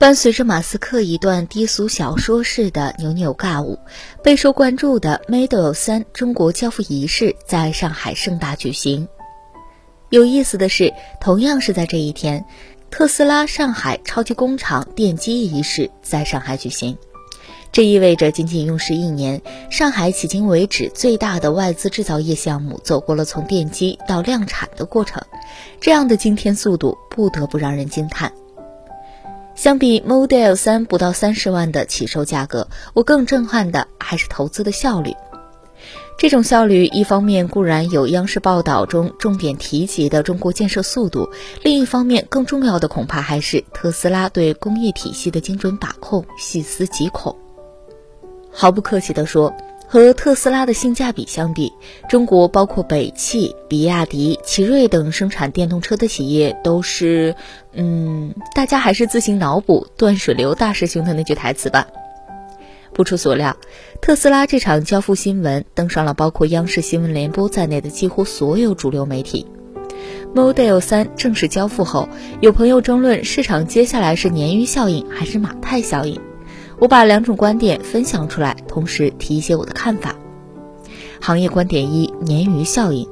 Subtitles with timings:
[0.00, 3.78] 伴随着马斯克一段低俗小说式的扭扭尬舞，
[4.24, 9.06] 备受关注的 Model 3中国交付仪式在上海盛大举行。
[10.08, 12.46] 有意思的是，同样是在这一天，
[12.90, 16.96] 特斯拉上海超级工厂奠基仪式在上海举行。
[17.70, 25.22] 这意味着仅仅用时一年，上海迄今为止最大的外资制造业项目走过了从奠基到量产的过程。
[25.78, 28.32] 这样的惊天速度，不得不让人惊叹。
[29.60, 35.14] 相比 Model 3不到三十万的起售价格，我更震撼的还是投资的效率。
[36.16, 41.28] 这种效率，一方面固然有央视报道中重点提及的中国建设速度，
[41.62, 47.36] 另一方面更重要的恐怕还是特斯拉对工业体系的精准把控，细思极恐。
[48.50, 49.54] 毫不客气地说，
[49.92, 51.72] 和特斯拉的性价比相比，
[52.08, 57.34] 中国包括北汽、比亚迪、奇瑞等生产电动车的企业都是，
[57.72, 61.88] 嗯，大家还是自行脑补断水流大师兄的那句台词吧。
[62.92, 63.56] 不出所料，
[64.00, 69.44] 特斯拉这场交付新闻登上了包括央视新闻联播在内的几乎所有主流媒体。
[70.32, 72.08] Model 3正式交付后，
[72.40, 76.20] 有朋友争论市场接下来是鲶鱼效应还是马太效应。
[76.80, 80.16] 我把两种观点分享出来，同时提一些我的看法。
[81.20, 83.06] 行业观点一：鲶鱼效应。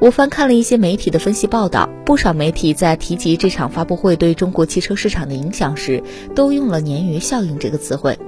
[0.00, 6.02] 我翻看了一些媒体的分析报道，不少媒体在提及这场发布会对中国汽车市场的影响时，
[6.34, 8.18] 都用了“鲶鱼效应”这个词汇。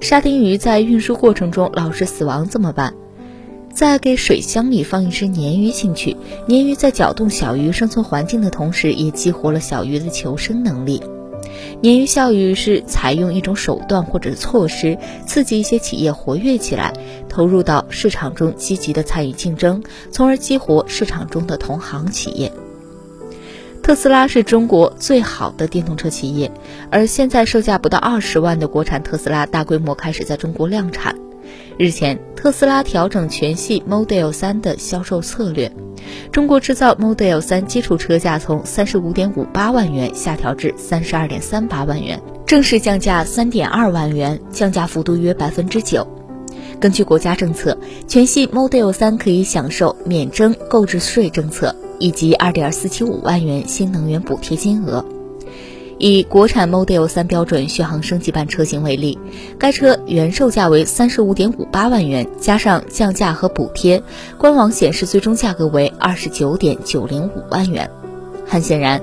[0.00, 2.94] 沙丁鱼在运输过程中老是死亡怎么办？
[3.72, 6.16] 在给水箱里放一只鲶鱼进去，
[6.48, 11.02] 鲶鱼在搅动小鱼生存环境的同时，也激活了小鱼的求生能力。
[11.82, 16.92] 鲶鱼效应是采用一种手段或者措施，刺激一些企业活跃起来，
[17.28, 22.52] 投入到市场中积极的参与竞争，从而激活市场中的同行企业。
[23.82, 26.52] 特斯拉是中国最好的电动车企业，
[26.88, 31.16] 而现在售价不到二十万的国产特斯拉大规模开始在中国量产。
[31.78, 35.72] 日前，特斯拉调整全系 Model 3的销售策略。
[36.30, 46.06] 中国制造 Model 3基础车价从三十五点五八万元下调至三十二点三八万元，正式降价三点二万元，降价幅度约百分之九。
[46.80, 47.76] 根据国家政策，
[48.08, 55.04] 全系 Model 3可以享受免征购置税政策以及二点四七五万元新能源补贴金额。
[56.02, 59.16] 以国产 Model 3标准续航升级版车型为例，
[59.56, 64.02] 该车原售价为三十五点五八万元，加上降价和补贴，
[64.36, 67.88] 官网显示最终价格为二十九点九零五万元。
[68.44, 69.00] 很显然，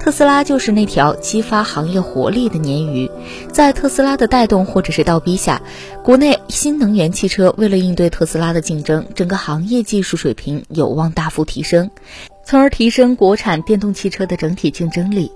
[0.00, 3.08] 特斯拉就是那条激发行业活力的鲶鱼。
[3.52, 5.62] 在特斯拉的带动或者是倒逼下，
[6.02, 11.88] 国内新能源汽车为了应对特斯拉的竞争，整个行业技术水平有望大幅提升，
[12.44, 15.30] 从而提升国产电动汽车的整体竞争力。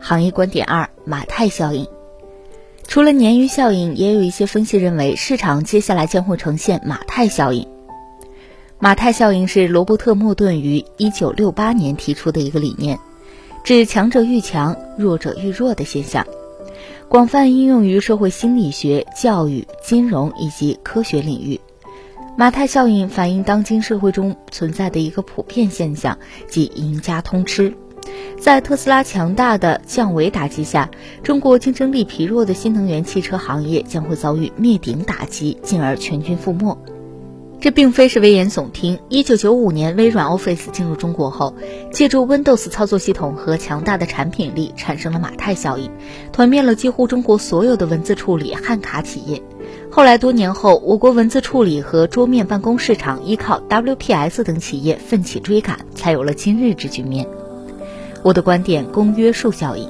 [0.00, 1.86] 行业观点二：马太效应。
[2.88, 7.68] 除了鲶鱼效应，也有一些分析认为，市场接下来将会呈现马太效应。
[8.78, 12.98] 马太效应是罗伯特·莫顿于1968年提出的一个理念，
[13.62, 16.26] 指强者愈强，弱者愈弱的现象，
[17.08, 21.60] 广泛应用于社会心理学、教育、金融以及科学领域。
[22.36, 26.18] 马太效应反映当今社会中存在的一个普遍现象，
[26.48, 27.74] 即赢家通吃。
[28.40, 30.90] 在特斯拉强大的降维打击下，
[31.22, 36.78] 中国竞争力疲弱的新能源汽车行业将会遭遇灭顶打击，进而全军覆没。
[37.60, 38.98] 这并非是危言耸听。
[39.10, 41.54] 一九九五年，微软 Office 进入中国后，
[41.92, 45.90] 借助 Windows 操作系统和强大的产品力，产生了马太效应，
[46.32, 49.42] 团灭了几乎中国所有的文字处理汉卡企业。
[49.90, 57.28] 后来多年后，我国文字处理和桌面办公市场依靠 WPS 等企业奋起追赶，才有了今日之局面。
[58.22, 59.88] 我的观点：公约数效应。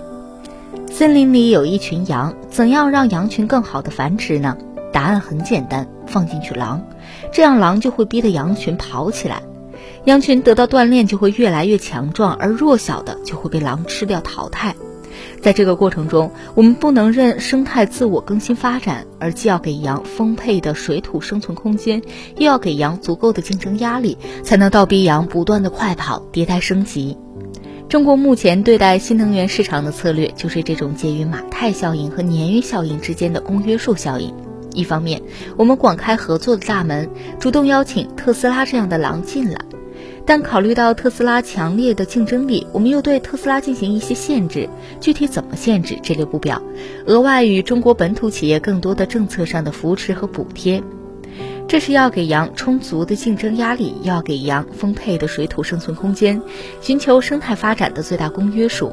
[0.90, 4.56] 森林里有一群羊，怎样让羊群更好的繁殖呢？
[4.92, 6.82] 答案很简单，放进去狼，
[7.32, 9.42] 这样狼就会逼得羊群跑起来，
[10.04, 14.74] 羊群得到锻炼就会越来越强壮，而弱小的就会被狼吃掉淘汰。
[15.42, 22.02] 在这个过程中，我们不能任生态自我更新发展，而既要给羊丰沛的水土生存空间，
[22.36, 27.16] 又要给羊足够的竞争压力，才能倒逼羊不断的快跑、迭代升级。
[27.90, 34.32] 中国目前对待新能源市场的策略，就是这种介于马太效应和鲶鱼效应之间的公约数效应。
[34.72, 35.20] 一方面，
[35.56, 37.10] 我们广开合作的大门，
[37.40, 39.58] 主动邀请特斯拉这样的狼进来；
[40.24, 44.68] 但考虑到特斯拉强烈的竞争力，我们又对特斯拉进行一些限制。
[45.00, 46.62] 具体怎么限制，这列不表。
[47.06, 50.80] 额外与中国本土企业更多的政策上的扶持和补贴。
[51.70, 56.42] 这是要给羊充足的竞争压力，要给羊丰沛的水土生存空间，
[56.80, 58.92] 寻求生态发展的最大公约数。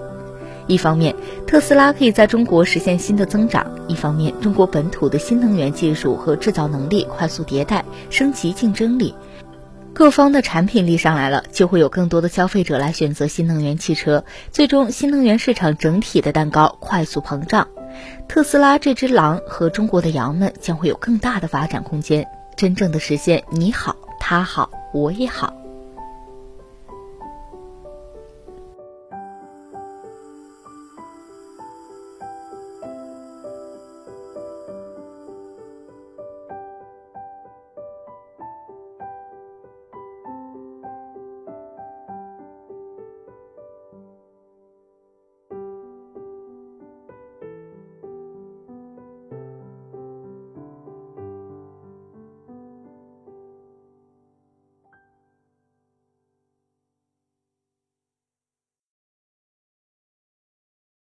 [0.67, 1.15] 一方面，
[1.47, 9.15] 特斯拉可以在中国实现新的增长；一方面，中国本土的新能源技术和制造能力快速迭代，升级竞争力。
[9.91, 17.67] 各方的产品力上来了，就会有更多的消费者来选择新能源汽车，最终新能源市场整体的蛋糕快速膨胀。
[18.27, 22.27] 特斯拉这只狼和中国的羊们将会有更大的发展空间，
[22.57, 25.53] 真正的实现你好他好我也好。